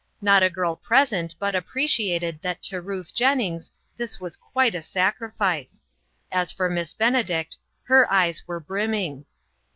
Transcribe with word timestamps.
Not 0.19 0.41
a 0.41 0.49
girl 0.49 0.75
present 0.77 1.35
but 1.37 1.53
appreciated 1.53 2.41
that 2.41 2.63
to 2.63 2.81
Ruth 2.81 3.13
Jennings 3.13 3.71
this 3.97 4.19
was 4.19 4.35
quite 4.35 4.73
a 4.73 4.81
sacrifice. 4.81 5.83
As 6.31 6.51
for 6.51 6.71
Miss 6.71 6.95
Benedict, 6.95 7.59
her 7.83 8.11
eyes 8.11 8.41
were 8.47 8.59
brimming. 8.59 9.25